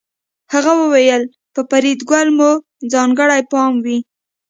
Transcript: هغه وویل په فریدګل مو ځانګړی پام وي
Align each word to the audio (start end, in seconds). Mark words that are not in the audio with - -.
هغه 0.53 0.73
وویل 0.81 1.23
په 1.53 1.61
فریدګل 1.69 2.27
مو 2.37 2.51
ځانګړی 2.93 3.41
پام 3.51 3.73
وي 3.83 3.97